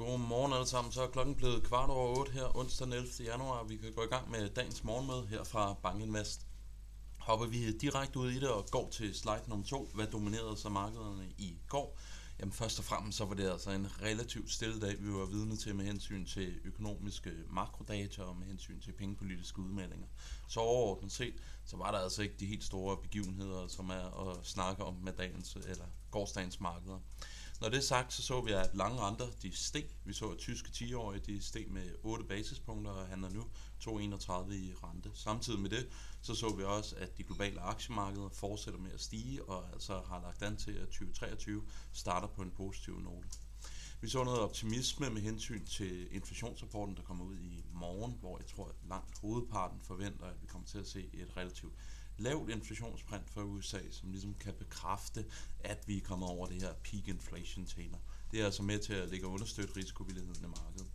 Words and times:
Godmorgen 0.00 0.52
alle 0.52 0.66
sammen. 0.66 0.92
Så 0.92 1.02
er 1.02 1.06
klokken 1.06 1.34
blevet 1.34 1.62
kvart 1.62 1.90
over 1.90 2.18
8 2.18 2.32
her 2.32 2.56
onsdag 2.56 2.86
den 2.86 2.92
11. 2.92 3.08
januar. 3.24 3.64
Vi 3.64 3.76
kan 3.76 3.92
gå 3.92 4.02
i 4.02 4.06
gang 4.06 4.30
med 4.30 4.48
dagens 4.48 4.84
morgenmøde 4.84 5.26
her 5.26 5.44
fra 5.44 5.74
Bankinvest. 5.82 6.46
Hopper 7.18 7.46
vi 7.46 7.78
direkte 7.78 8.18
ud 8.18 8.30
i 8.30 8.40
det 8.40 8.48
og 8.48 8.66
går 8.70 8.90
til 8.90 9.14
slide 9.14 9.42
nummer 9.46 9.66
2. 9.66 9.90
Hvad 9.94 10.06
dominerede 10.06 10.56
så 10.56 10.68
markederne 10.68 11.28
i 11.38 11.56
går? 11.68 11.98
Jamen 12.38 12.52
først 12.52 12.78
og 12.78 12.84
fremmest 12.84 13.18
så 13.18 13.24
var 13.24 13.34
det 13.34 13.50
altså 13.50 13.70
en 13.70 14.02
relativt 14.02 14.50
stille 14.50 14.80
dag, 14.80 14.96
vi 15.00 15.12
var 15.12 15.24
vidne 15.24 15.56
til 15.56 15.74
med 15.74 15.84
hensyn 15.84 16.26
til 16.26 16.54
økonomiske 16.64 17.32
makrodata 17.50 18.22
og 18.22 18.36
med 18.36 18.46
hensyn 18.46 18.80
til 18.80 18.92
pengepolitiske 18.92 19.58
udmeldinger. 19.58 20.06
Så 20.48 20.60
overordnet 20.60 21.12
set, 21.12 21.34
så 21.64 21.76
var 21.76 21.90
der 21.90 21.98
altså 21.98 22.22
ikke 22.22 22.34
de 22.40 22.46
helt 22.46 22.64
store 22.64 22.96
begivenheder, 22.96 23.66
som 23.68 23.90
er 23.90 24.28
at 24.28 24.46
snakke 24.46 24.84
om 24.84 24.94
med 24.94 25.12
dagens 25.12 25.54
eller 25.54 25.84
gårdsdagens 26.10 26.60
markeder. 26.60 26.98
Når 27.60 27.68
det 27.68 27.76
er 27.76 27.82
sagt, 27.82 28.12
så 28.12 28.22
så 28.22 28.40
vi, 28.40 28.52
at 28.52 28.70
lange 28.74 29.00
renter 29.00 29.26
de 29.42 29.56
steg. 29.56 29.84
Vi 30.04 30.12
så, 30.12 30.28
at 30.28 30.38
tyske 30.38 30.68
10-årige 30.74 31.22
de 31.26 31.42
steg 31.42 31.70
med 31.70 31.90
8 32.02 32.24
basispunkter 32.24 32.90
og 32.90 33.06
handler 33.06 33.28
nu 33.30 33.42
2,31 33.80 34.52
i 34.52 34.74
rente. 34.84 35.10
Samtidig 35.14 35.60
med 35.60 35.70
det, 35.70 35.88
så 36.22 36.34
så 36.34 36.56
vi 36.56 36.64
også, 36.64 36.96
at 36.96 37.18
de 37.18 37.22
globale 37.22 37.60
aktiemarkeder 37.60 38.28
fortsætter 38.28 38.80
med 38.80 38.90
at 38.92 39.00
stige, 39.00 39.44
og 39.44 39.72
altså 39.72 40.00
har 40.08 40.20
lagt 40.20 40.42
an 40.42 40.56
til, 40.56 40.70
at 40.72 40.88
2023 40.88 41.62
starter 41.92 42.28
på 42.28 42.42
en 42.42 42.50
positiv 42.50 43.00
note. 43.00 43.28
Vi 44.00 44.08
så 44.08 44.24
noget 44.24 44.40
optimisme 44.40 45.10
med 45.10 45.22
hensyn 45.22 45.66
til 45.66 46.14
inflationsrapporten, 46.14 46.96
der 46.96 47.02
kommer 47.02 47.24
ud 47.24 47.38
i 47.38 47.64
morgen, 47.72 48.16
hvor 48.20 48.38
jeg 48.38 48.46
tror, 48.46 48.68
at 48.68 48.74
langt 48.88 49.18
hovedparten 49.18 49.80
forventer, 49.80 50.24
at 50.24 50.42
vi 50.42 50.46
kommer 50.46 50.68
til 50.68 50.78
at 50.78 50.86
se 50.86 51.10
et 51.12 51.36
relativt 51.36 51.74
lavt 52.20 52.50
inflationsprint 52.50 53.30
for 53.30 53.42
USA, 53.42 53.78
som 53.90 54.10
ligesom 54.10 54.34
kan 54.34 54.54
bekræfte, 54.54 55.24
at 55.64 55.88
vi 55.88 55.96
er 55.96 56.00
kommet 56.00 56.28
over 56.28 56.46
det 56.46 56.62
her 56.62 56.72
peak 56.72 57.08
inflation 57.08 57.66
tema. 57.66 57.98
Det 58.32 58.40
er 58.40 58.44
altså 58.44 58.62
med 58.62 58.78
til 58.78 58.92
at 58.92 59.08
lægge 59.08 59.26
og 59.26 59.32
understøtte 59.32 59.76
risikovilligheden 59.76 60.44
i 60.44 60.48
markedet. 60.48 60.86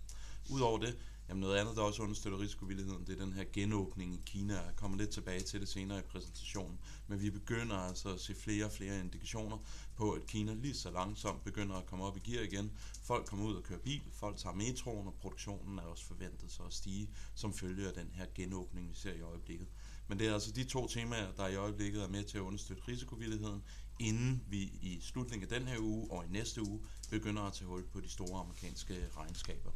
Udover 0.50 0.80
det, 0.80 0.98
jamen 1.30 1.42
noget 1.42 1.58
andet, 1.58 1.76
der 1.76 1.82
også 1.82 2.02
understøtter 2.02 2.40
risikovilligheden, 2.40 3.08
det 3.08 3.20
er 3.20 3.26
den 3.26 3.34
her 3.34 3.46
genåbning 3.54 4.14
i 4.14 4.22
Kina. 4.26 4.54
Jeg 4.54 4.76
kommer 4.76 4.98
lidt 4.98 5.10
tilbage 5.10 5.42
til 5.42 5.60
det 5.62 5.70
senere 5.70 6.00
i 6.00 6.02
præsentationen. 6.02 6.80
Men 7.08 7.22
vi 7.22 7.30
begynder 7.30 7.76
altså 7.76 8.14
at 8.14 8.22
se 8.22 8.36
flere 8.36 8.66
og 8.66 8.72
flere 8.72 9.00
indikationer 9.00 9.58
på, 9.96 10.12
at 10.12 10.28
Kina 10.28 10.54
lige 10.54 10.74
så 10.74 10.92
langsomt 10.92 11.44
begynder 11.44 11.76
at 11.76 11.86
komme 11.86 12.06
op 12.06 12.18
i 12.18 12.20
gear 12.20 12.44
igen. 12.44 12.72
Folk 13.04 13.26
kommer 13.26 13.46
ud 13.46 13.56
og 13.56 13.64
kører 13.64 13.80
bil, 13.80 14.02
folk 14.12 14.38
tager 14.38 14.56
metroen, 14.56 15.08
og 15.08 15.14
produktionen 15.14 15.80
er 15.80 15.84
også 15.84 16.06
forventet 16.06 16.52
så 16.52 16.64
at 16.64 16.74
stige, 16.74 17.10
som 17.36 17.54
følge 17.54 17.88
af 17.88 17.94
den 17.94 18.12
her 18.14 18.26
genåbning, 18.36 18.90
vi 18.90 18.96
ser 18.96 19.14
i 19.14 19.22
øjeblikket. 19.22 19.68
Men 20.08 20.20
det 20.20 20.28
er 20.28 20.34
altså 20.34 20.52
de 20.52 20.64
to 20.64 20.88
temaer, 20.88 21.32
der 21.32 21.48
i 21.48 21.56
øjeblikket 21.56 22.04
er 22.04 22.08
med 22.08 22.24
til 22.24 22.38
at 22.38 22.42
understøtte 22.42 22.84
risikovilligheden, 22.88 23.64
inden 24.00 24.44
vi 24.48 24.62
i 24.62 25.00
slutningen 25.02 25.52
af 25.52 25.60
den 25.60 25.68
her 25.68 25.80
uge 25.80 26.12
og 26.12 26.26
i 26.26 26.28
næste 26.28 26.62
uge 26.62 26.80
begynder 27.10 27.42
at 27.42 27.54
tage 27.54 27.68
hul 27.68 27.84
på 27.88 28.02
de 28.02 28.10
store 28.10 28.40
amerikanske 28.40 29.08
regnskaber. 29.18 29.72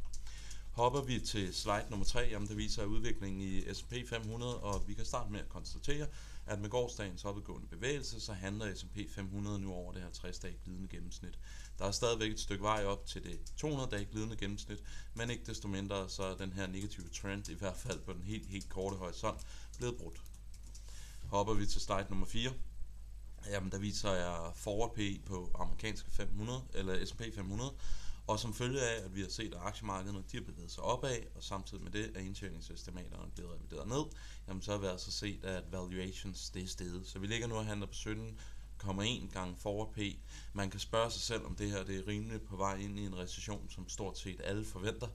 Hopper 0.71 1.01
vi 1.01 1.19
til 1.19 1.53
slide 1.53 1.85
nummer 1.89 2.05
3, 2.05 2.19
jamen 2.19 2.47
der 2.47 2.55
viser 2.55 2.85
udviklingen 2.85 3.41
i 3.41 3.73
S&P 3.73 3.93
500, 4.09 4.59
og 4.59 4.87
vi 4.87 4.93
kan 4.93 5.05
starte 5.05 5.31
med 5.31 5.39
at 5.39 5.49
konstatere, 5.49 6.07
at 6.45 6.59
med 6.59 6.69
gårdsdagens 6.69 7.25
opadgående 7.25 7.67
bevægelse, 7.67 8.21
så 8.21 8.33
handler 8.33 8.75
S&P 8.75 8.97
500 9.15 9.59
nu 9.59 9.73
over 9.73 9.93
det 9.93 10.01
her 10.01 10.09
60-dage 10.09 10.57
glidende 10.63 10.87
gennemsnit. 10.87 11.39
Der 11.79 11.85
er 11.85 11.91
stadigvæk 11.91 12.31
et 12.31 12.39
stykke 12.39 12.63
vej 12.63 12.85
op 12.85 13.05
til 13.05 13.23
det 13.23 13.39
200-dage 13.63 14.05
glidende 14.05 14.37
gennemsnit, 14.37 14.83
men 15.13 15.29
ikke 15.29 15.45
desto 15.45 15.67
mindre 15.67 16.09
så 16.09 16.23
er 16.23 16.35
den 16.35 16.53
her 16.53 16.67
negative 16.67 17.09
trend, 17.09 17.49
i 17.49 17.53
hvert 17.53 17.77
fald 17.77 17.99
på 17.99 18.13
den 18.13 18.23
helt, 18.23 18.47
helt 18.47 18.69
korte 18.69 18.95
horisont, 18.95 19.41
blevet 19.77 19.97
brudt. 19.97 20.21
Hopper 21.27 21.53
vi 21.53 21.65
til 21.65 21.81
slide 21.81 22.05
nummer 22.09 22.25
4, 22.25 22.51
jamen 23.49 23.71
der 23.71 23.77
viser 23.77 24.11
jeg 24.11 24.51
forward 24.55 24.95
PE 24.95 25.19
på 25.25 25.51
amerikanske 25.59 26.11
500, 26.11 26.63
eller 26.73 27.05
S&P 27.05 27.21
500, 27.35 27.71
og 28.29 28.39
som 28.39 28.53
følge 28.53 28.81
af, 28.81 29.05
at 29.05 29.15
vi 29.15 29.21
har 29.21 29.29
set, 29.29 29.53
at 29.53 29.61
aktiemarkederne 29.61 30.23
de 30.31 30.37
har 30.37 30.43
bevæget 30.43 30.71
sig 30.71 30.83
opad, 30.83 31.17
og 31.35 31.43
samtidig 31.43 31.83
med 31.83 31.91
det 31.91 32.11
at 32.15 32.23
indtjeningsestimaterne 32.23 33.31
blevet 33.35 33.51
revideret 33.53 33.87
ned, 33.87 34.03
jamen 34.47 34.61
så 34.61 34.71
har 34.71 34.77
vi 34.79 34.85
altså 34.87 35.11
set, 35.11 35.45
at 35.45 35.71
valuations 35.71 36.49
det 36.49 36.63
er 36.63 36.67
steget. 36.67 37.07
Så 37.07 37.19
vi 37.19 37.27
ligger 37.27 37.47
nu 37.47 37.55
og 37.55 37.65
handler 37.65 37.87
på 37.87 37.93
17,1 37.93 39.33
gange 39.33 39.55
forward 39.57 39.93
P. 39.93 39.99
Man 40.53 40.69
kan 40.69 40.79
spørge 40.79 41.11
sig 41.11 41.21
selv, 41.21 41.45
om 41.45 41.55
det 41.55 41.71
her 41.71 41.83
det 41.83 41.99
er 41.99 42.07
rimeligt 42.07 42.45
på 42.45 42.55
vej 42.55 42.75
ind 42.75 42.99
i 42.99 43.05
en 43.05 43.17
recession, 43.17 43.69
som 43.69 43.89
stort 43.89 44.17
set 44.17 44.41
alle 44.43 44.65
forventer. 44.65 45.07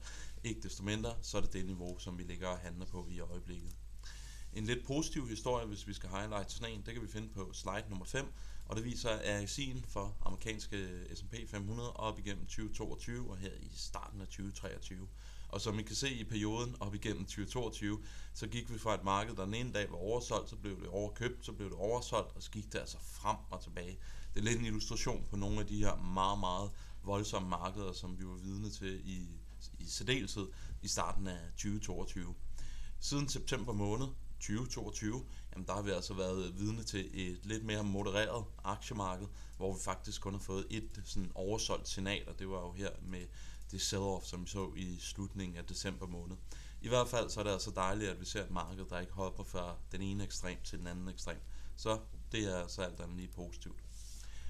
Ikke 0.43 0.61
desto 0.61 0.83
mindre, 0.83 1.15
så 1.21 1.37
er 1.37 1.41
det 1.41 1.53
det 1.53 1.65
niveau, 1.65 1.99
som 1.99 2.17
vi 2.17 2.23
ligger 2.23 2.47
og 2.47 2.57
handler 2.57 2.85
på 2.85 3.07
i 3.09 3.19
øjeblikket. 3.19 3.75
En 4.55 4.65
lidt 4.65 4.85
positiv 4.85 5.27
historie, 5.27 5.67
hvis 5.67 5.87
vi 5.87 5.93
skal 5.93 6.09
highlight 6.09 6.51
sådan 6.51 6.73
en, 6.73 6.81
det 6.85 6.93
kan 6.93 7.03
vi 7.03 7.07
finde 7.07 7.29
på 7.29 7.49
slide 7.53 7.85
nummer 7.89 8.05
5, 8.05 8.33
og 8.65 8.75
det 8.75 8.85
viser 8.85 9.09
RSI'en 9.09 9.81
for 9.87 10.17
amerikanske 10.21 10.89
S&P 11.15 11.35
500 11.47 11.93
op 11.93 12.19
igennem 12.19 12.45
2022 12.45 13.31
og 13.31 13.37
her 13.37 13.51
i 13.61 13.69
starten 13.75 14.21
af 14.21 14.27
2023. 14.27 15.07
Og 15.49 15.61
som 15.61 15.79
I 15.79 15.81
kan 15.81 15.95
se 15.95 16.13
i 16.13 16.23
perioden 16.23 16.75
op 16.79 16.95
igennem 16.95 17.25
2022, 17.25 18.03
så 18.33 18.47
gik 18.47 18.73
vi 18.73 18.77
fra 18.77 18.93
et 18.93 19.03
marked, 19.03 19.35
der 19.35 19.45
den 19.45 19.53
ene 19.53 19.73
dag 19.73 19.91
var 19.91 19.97
oversolgt, 19.97 20.49
så 20.49 20.55
blev 20.55 20.81
det 20.81 20.87
overkøbt, 20.87 21.45
så 21.45 21.51
blev 21.53 21.69
det 21.69 21.77
oversolgt, 21.77 22.35
og 22.35 22.43
så 22.43 22.51
gik 22.51 22.73
det 22.73 22.79
altså 22.79 22.97
frem 22.99 23.37
og 23.49 23.63
tilbage. 23.63 23.97
Det 24.33 24.39
er 24.39 24.43
lidt 24.43 24.59
en 24.59 24.65
illustration 24.65 25.25
på 25.29 25.35
nogle 25.35 25.59
af 25.59 25.67
de 25.67 25.77
her 25.77 25.95
meget, 25.95 26.39
meget 26.39 26.71
voldsomme 27.03 27.49
markeder, 27.49 27.93
som 27.93 28.19
vi 28.19 28.25
var 28.25 28.35
vidne 28.35 28.69
til 28.69 29.01
i, 29.05 29.27
i 29.79 29.85
særdeleshed 29.87 30.47
i 30.81 30.87
starten 30.87 31.27
af 31.27 31.39
2022. 31.51 32.35
Siden 32.99 33.29
september 33.29 33.73
måned 33.73 34.07
2022, 34.47 35.25
jamen 35.51 35.67
der 35.67 35.73
har 35.73 35.81
vi 35.81 35.91
altså 35.91 36.13
været 36.13 36.59
vidne 36.59 36.83
til 36.83 37.09
et 37.13 37.45
lidt 37.45 37.65
mere 37.65 37.83
modereret 37.83 38.45
aktiemarked, 38.63 39.27
hvor 39.57 39.73
vi 39.73 39.79
faktisk 39.83 40.21
kun 40.21 40.33
har 40.33 40.39
fået 40.39 40.65
et 40.69 41.01
sådan 41.05 41.31
oversolgt 41.35 41.87
signal, 41.87 42.29
og 42.29 42.39
det 42.39 42.49
var 42.49 42.61
jo 42.61 42.71
her 42.71 42.89
med 43.01 43.25
det 43.71 43.81
sell-off, 43.81 44.25
som 44.25 44.43
vi 44.43 44.47
så 44.47 44.71
i 44.75 44.97
slutningen 44.99 45.57
af 45.57 45.65
december 45.65 46.07
måned. 46.07 46.35
I 46.81 46.87
hvert 46.87 47.07
fald 47.07 47.29
så 47.29 47.39
er 47.39 47.43
det 47.43 47.51
altså 47.51 47.71
dejligt, 47.71 48.09
at 48.09 48.19
vi 48.19 48.25
ser 48.25 48.43
et 48.43 48.51
marked, 48.51 48.85
der 48.85 48.99
ikke 48.99 49.13
hopper 49.13 49.43
fra 49.43 49.75
den 49.91 50.01
ene 50.01 50.23
ekstrem 50.23 50.57
til 50.63 50.79
den 50.79 50.87
anden 50.87 51.07
ekstrem. 51.07 51.37
Så 51.75 51.99
det 52.31 52.51
er 52.53 52.61
altså 52.61 52.81
alt 52.81 52.99
andet 52.99 53.17
lige 53.17 53.27
positivt. 53.27 53.79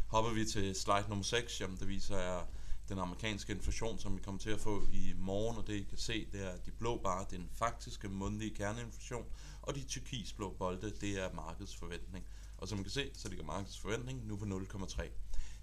Hopper 0.08 0.32
vi 0.32 0.46
til 0.46 0.76
slide 0.76 1.06
nummer 1.10 1.24
6, 1.24 1.62
jamen 1.62 1.78
det 1.78 1.88
viser 1.88 2.18
jeg 2.18 2.46
den 2.90 3.00
amerikanske 3.00 3.54
inflation, 3.54 4.00
som 4.00 4.18
vi 4.18 4.22
kommer 4.22 4.40
til 4.40 4.50
at 4.50 4.60
få 4.60 4.84
i 4.92 5.14
morgen, 5.18 5.58
og 5.58 5.68
det 5.68 5.74
I 5.74 5.84
kan 5.84 5.98
se, 5.98 6.28
det 6.32 6.46
er, 6.46 6.50
at 6.50 6.66
de 6.66 6.72
blå 6.72 6.98
bare 6.98 7.26
den 7.32 7.50
faktiske 7.54 8.10
mundlige 8.10 8.56
kerneinflation, 8.56 9.26
og 9.62 9.76
de 9.76 9.84
turkisblå 9.84 10.56
bolde, 10.60 10.92
det 11.02 11.24
er 11.24 11.34
markedets 11.34 11.76
forventning. 11.76 12.26
Og 12.58 12.68
som 12.68 12.80
I 12.80 12.82
kan 12.82 12.92
se, 12.92 13.10
så 13.14 13.30
ligger 13.30 13.46
markedets 13.46 13.80
forventning 13.80 14.28
nu 14.28 14.36
på 14.36 14.46
0,3. 14.46 15.10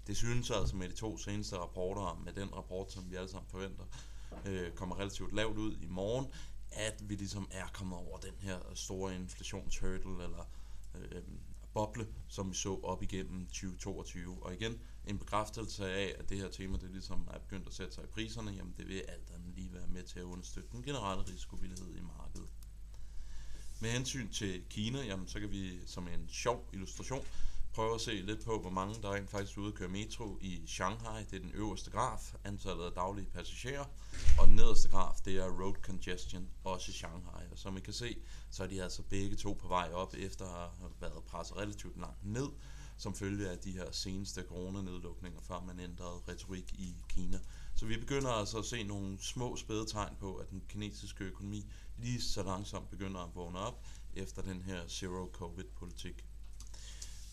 Det 0.07 0.17
synes 0.17 0.51
altså 0.51 0.75
med 0.75 0.89
de 0.89 0.95
to 0.95 1.17
seneste 1.17 1.57
rapporter, 1.57 2.21
med 2.25 2.33
den 2.33 2.55
rapport, 2.55 2.91
som 2.91 3.11
vi 3.11 3.15
alle 3.15 3.29
sammen 3.29 3.49
forventer, 3.49 3.83
øh, 4.45 4.71
kommer 4.71 4.99
relativt 4.99 5.33
lavt 5.33 5.57
ud 5.57 5.77
i 5.81 5.87
morgen, 5.87 6.27
at 6.71 7.09
vi 7.09 7.15
ligesom 7.15 7.47
er 7.51 7.67
kommet 7.73 7.97
over 7.97 8.17
den 8.17 8.33
her 8.39 8.59
store 8.73 9.15
inflationshurdle, 9.15 10.23
eller 10.23 10.45
øh, 10.95 11.21
boble, 11.73 12.07
som 12.27 12.49
vi 12.49 12.55
så 12.55 12.79
op 12.83 13.03
igennem 13.03 13.45
2022. 13.45 14.43
Og 14.43 14.53
igen, 14.53 14.79
en 15.07 15.19
bekræftelse 15.19 15.85
af, 15.85 16.15
at 16.19 16.29
det 16.29 16.37
her 16.37 16.49
tema, 16.49 16.77
det 16.77 16.91
ligesom 16.91 17.27
er 17.33 17.39
begyndt 17.39 17.67
at 17.67 17.73
sætte 17.73 17.93
sig 17.93 18.03
i 18.03 18.07
priserne, 18.07 18.51
jamen 18.51 18.73
det 18.77 18.87
vil 18.87 19.03
alt 19.07 19.31
andet 19.35 19.55
lige 19.55 19.73
være 19.73 19.87
med 19.87 20.03
til 20.03 20.19
at 20.19 20.23
understøtte 20.23 20.69
den 20.71 20.83
generelle 20.83 21.23
risikovillighed 21.33 21.95
i 21.95 22.01
markedet. 22.01 22.47
Med 23.81 23.89
hensyn 23.89 24.29
til 24.29 24.63
Kina, 24.69 25.05
jamen, 25.05 25.27
så 25.27 25.39
kan 25.39 25.51
vi 25.51 25.87
som 25.87 26.07
en 26.07 26.29
sjov 26.29 26.69
illustration 26.73 27.25
prøve 27.73 27.95
at 27.95 28.01
se 28.01 28.11
lidt 28.11 28.45
på, 28.45 28.59
hvor 28.59 28.69
mange 28.69 29.01
der 29.01 29.13
rent 29.13 29.29
faktisk 29.29 29.57
er 29.57 29.61
ude 29.61 29.67
at 29.67 29.73
køre 29.73 29.89
metro 29.89 30.37
i 30.41 30.63
Shanghai. 30.67 31.23
Det 31.23 31.35
er 31.35 31.39
den 31.39 31.51
øverste 31.53 31.91
graf, 31.91 32.33
antallet 32.43 32.83
af 32.83 32.91
daglige 32.91 33.27
passagerer. 33.33 33.85
Og 34.39 34.47
den 34.47 34.55
nederste 34.55 34.89
graf, 34.89 35.15
det 35.25 35.37
er 35.37 35.61
road 35.61 35.73
congestion, 35.81 36.49
også 36.63 36.91
i 36.91 36.93
Shanghai. 36.93 37.43
Og 37.51 37.57
som 37.57 37.77
I 37.77 37.79
kan 37.79 37.93
se, 37.93 38.17
så 38.49 38.63
er 38.63 38.67
de 38.67 38.83
altså 38.83 39.01
begge 39.01 39.35
to 39.35 39.53
på 39.53 39.67
vej 39.67 39.91
op, 39.93 40.13
efter 40.17 40.45
at 40.45 40.69
have 40.79 40.91
været 41.01 41.23
presset 41.23 41.57
relativt 41.57 41.99
langt 41.99 42.25
ned, 42.25 42.49
som 42.97 43.15
følge 43.15 43.49
af 43.49 43.57
de 43.57 43.71
her 43.71 43.91
seneste 43.91 44.43
coronanedlukninger, 44.49 45.41
før 45.41 45.61
man 45.61 45.79
ændrede 45.79 46.21
retorik 46.27 46.73
i 46.73 46.95
Kina. 47.09 47.39
Så 47.75 47.85
vi 47.85 47.97
begynder 47.97 48.29
altså 48.29 48.57
at 48.57 48.65
se 48.65 48.83
nogle 48.83 49.17
små 49.21 49.55
spæde 49.55 49.85
tegn 49.85 50.15
på, 50.19 50.35
at 50.35 50.49
den 50.49 50.63
kinesiske 50.69 51.23
økonomi 51.23 51.65
lige 51.97 52.21
så 52.21 52.43
langsomt 52.43 52.89
begynder 52.89 53.19
at 53.19 53.35
vågne 53.35 53.59
op 53.59 53.85
efter 54.15 54.41
den 54.41 54.61
her 54.61 54.87
zero-covid-politik. 54.87 56.25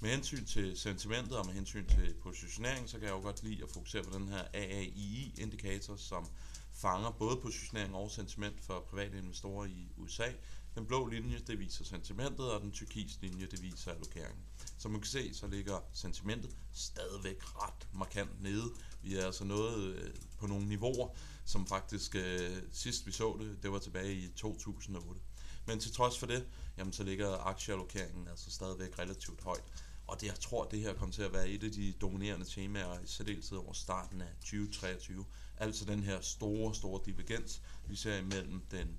Med 0.02 0.10
hensyn 0.10 0.44
til 0.44 0.78
sentimentet 0.78 1.38
og 1.38 1.46
med 1.46 1.54
hensyn 1.54 1.86
til 1.86 2.14
positionering, 2.22 2.88
så 2.88 2.98
kan 2.98 3.08
jeg 3.08 3.14
jo 3.14 3.20
godt 3.20 3.42
lide 3.42 3.62
at 3.62 3.70
fokusere 3.70 4.02
på 4.02 4.18
den 4.18 4.28
her 4.28 4.44
AAII-indikator, 4.54 5.96
som 5.96 6.26
fanger 6.72 7.10
både 7.10 7.36
positionering 7.36 7.94
og 7.94 8.10
sentiment 8.10 8.60
for 8.60 8.86
private 8.90 9.18
investorer 9.18 9.66
i 9.66 9.88
USA. 9.96 10.32
Den 10.74 10.86
blå 10.86 11.06
linje, 11.06 11.38
det 11.46 11.58
viser 11.58 11.84
sentimentet, 11.84 12.52
og 12.52 12.60
den 12.60 12.72
turkis 12.72 13.18
linje, 13.20 13.46
det 13.46 13.62
viser 13.62 13.92
allokeringen. 13.92 14.44
Som 14.78 14.90
man 14.90 15.00
kan 15.00 15.10
se, 15.10 15.34
så 15.34 15.46
ligger 15.46 15.80
sentimentet 15.92 16.56
stadigvæk 16.72 17.42
ret 17.44 17.88
markant 17.92 18.42
nede. 18.42 18.64
Vi 19.02 19.16
er 19.16 19.26
altså 19.26 19.44
nået 19.44 19.82
øh, 19.82 20.14
på 20.38 20.46
nogle 20.46 20.68
niveauer, 20.68 21.08
som 21.44 21.66
faktisk 21.66 22.14
øh, 22.14 22.62
sidst 22.72 23.06
vi 23.06 23.12
så 23.12 23.36
det, 23.40 23.62
det 23.62 23.72
var 23.72 23.78
tilbage 23.78 24.14
i 24.14 24.28
2008. 24.28 25.20
Men 25.66 25.80
til 25.80 25.92
trods 25.92 26.18
for 26.18 26.26
det, 26.26 26.46
jamen, 26.76 26.92
så 26.92 27.02
ligger 27.02 27.38
aktieallokeringen 27.38 28.28
altså 28.28 28.50
stadigvæk 28.50 28.98
relativt 28.98 29.40
højt. 29.40 29.64
Og 30.10 30.20
det, 30.20 30.26
jeg 30.26 30.40
tror, 30.40 30.64
det 30.64 30.80
her 30.80 30.94
kommer 30.94 31.12
til 31.12 31.22
at 31.22 31.32
være 31.32 31.48
et 31.48 31.64
af 31.64 31.72
de 31.72 31.92
dominerende 31.92 32.46
temaer 32.46 33.00
i 33.00 33.06
særdeleshed 33.06 33.58
over 33.58 33.72
starten 33.72 34.20
af 34.20 34.28
2023. 34.40 35.24
Altså 35.56 35.84
den 35.84 36.02
her 36.02 36.20
store, 36.20 36.74
store 36.74 37.00
divergens, 37.06 37.62
vi 37.86 37.96
ser 37.96 38.18
imellem 38.18 38.62
den 38.70 38.98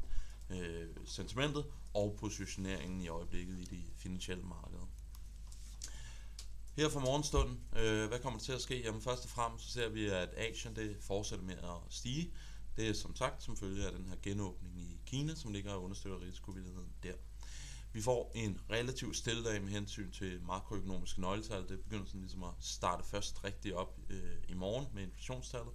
øh, 0.50 0.88
sentimentet 1.06 1.66
og 1.94 2.18
positioneringen 2.20 3.02
i 3.02 3.08
øjeblikket 3.08 3.60
i 3.60 3.64
de 3.64 3.84
finansielle 3.98 4.44
markeder. 4.44 4.88
Her 6.76 6.90
fra 6.90 7.00
morgenstunden, 7.00 7.60
øh, 7.76 8.08
hvad 8.08 8.20
kommer 8.20 8.40
der 8.40 8.46
til 8.46 8.54
at 8.54 8.62
ske? 8.62 8.82
Jamen 8.84 9.02
først 9.02 9.24
og 9.24 9.30
fremmest 9.30 9.66
så 9.66 9.72
ser 9.72 9.90
vi, 9.90 10.06
at 10.06 10.30
Asien 10.38 10.76
det 10.76 10.98
fortsætter 11.00 11.46
med 11.46 11.58
at 11.58 11.78
stige. 11.90 12.34
Det 12.76 12.90
er 12.90 12.94
som 12.94 13.16
sagt 13.16 13.44
som 13.44 13.58
følge 13.58 13.86
af 13.86 13.92
den 13.92 14.06
her 14.06 14.16
genåbning 14.24 14.80
i 14.80 15.00
Kina, 15.06 15.36
som 15.36 15.52
ligger 15.52 15.72
og 15.72 15.84
understøtter 15.84 16.22
risikovilligheden 16.22 16.94
der. 17.04 17.14
Vi 17.94 18.02
får 18.02 18.32
en 18.36 18.60
relativt 18.70 19.18
stille 19.18 19.44
dag 19.44 19.62
med 19.62 19.72
hensyn 19.72 20.12
til 20.12 20.42
makroøkonomiske 20.42 21.22
nøgletal. 21.22 21.70
Det 21.70 21.80
begynder 21.80 22.06
sådan 22.06 22.22
ligesom 22.22 22.44
at 22.44 22.54
starte 22.60 23.04
først 23.04 23.44
rigtig 23.44 23.76
op 23.76 24.00
øh, 24.10 24.36
i 24.48 24.54
morgen 24.54 24.88
med 24.94 25.04
inflationstallet. 25.04 25.74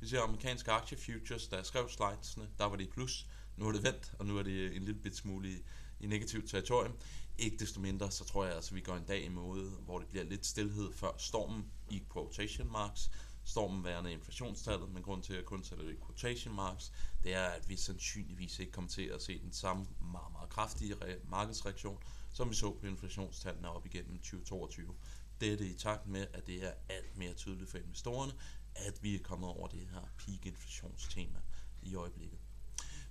Vi 0.00 0.08
ser 0.08 0.20
amerikanske 0.20 0.70
aktiefutures, 0.70 1.48
der 1.48 1.62
skrev 1.62 1.88
slidesene, 1.88 2.48
der 2.58 2.64
var 2.64 2.76
det 2.76 2.84
i 2.84 2.90
plus. 2.90 3.26
Nu 3.56 3.68
er 3.68 3.72
det 3.72 3.82
vendt, 3.82 4.12
og 4.18 4.26
nu 4.26 4.38
er 4.38 4.42
det 4.42 4.52
øh, 4.52 4.76
en 4.76 4.82
lille 4.82 5.00
bit 5.00 5.16
smule 5.16 5.48
i, 5.50 5.56
i 6.00 6.06
negativt 6.06 6.50
territorium. 6.50 6.92
Ikke 7.38 7.56
desto 7.56 7.80
mindre, 7.80 8.10
så 8.10 8.24
tror 8.24 8.44
jeg 8.44 8.54
altså, 8.54 8.70
at 8.70 8.76
vi 8.76 8.80
går 8.80 8.96
en 8.96 9.04
dag 9.04 9.24
i 9.24 9.28
måde, 9.28 9.70
hvor 9.70 9.98
det 9.98 10.08
bliver 10.08 10.24
lidt 10.24 10.46
stillhed 10.46 10.92
før 10.92 11.10
stormen 11.18 11.64
i 11.90 12.02
quotation 12.12 12.72
marks. 12.72 13.10
Stormen 13.46 13.84
værende 13.84 14.12
inflationstallet, 14.12 14.90
men 14.90 15.02
grund 15.02 15.22
til 15.22 15.34
at 15.34 15.44
kun 15.44 15.64
sætter 15.64 15.84
det 15.84 15.92
i 15.92 15.96
quotation 16.06 16.54
marks, 16.54 16.92
det 17.22 17.34
er, 17.34 17.46
at 17.46 17.68
vi 17.68 17.76
sandsynligvis 17.76 18.58
ikke 18.58 18.72
kommer 18.72 18.90
til 18.90 19.02
at 19.02 19.22
se 19.22 19.40
den 19.42 19.52
samme 19.52 19.86
meget, 20.00 20.32
meget 20.32 20.50
kraftige 20.50 20.96
markedsreaktion, 21.28 21.98
som 22.32 22.50
vi 22.50 22.54
så 22.54 22.72
på 22.72 22.86
inflationstallene 22.86 23.70
op 23.70 23.86
igennem 23.86 24.18
2022. 24.18 24.94
Det 25.40 25.52
er 25.52 25.56
det 25.56 25.66
i 25.66 25.74
takt 25.74 26.06
med, 26.06 26.26
at 26.32 26.46
det 26.46 26.64
er 26.64 26.72
alt 26.88 27.16
mere 27.16 27.34
tydeligt 27.34 27.70
for 27.70 27.78
investorerne, 27.78 28.32
at 28.74 29.02
vi 29.02 29.14
er 29.14 29.22
kommet 29.22 29.50
over 29.50 29.68
det 29.68 29.88
her 29.92 30.00
peak-inflationstema 30.18 31.38
i 31.82 31.94
øjeblikket. 31.94 32.38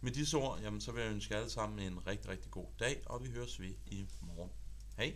Med 0.02 0.12
disse 0.12 0.38
ord, 0.38 0.60
jamen, 0.60 0.82
så 0.82 0.92
vil 0.92 1.04
jeg 1.04 1.12
ønske 1.12 1.36
alle 1.36 1.50
sammen 1.50 1.80
en 1.80 2.08
rigtig, 2.08 2.30
rigtig 2.30 2.52
god 2.52 2.68
dag, 2.80 3.04
og 3.06 3.24
vi 3.24 3.30
høres 3.30 3.60
ved 3.60 3.74
i 3.86 4.08
morgen. 4.22 4.52
Hej! 4.98 5.16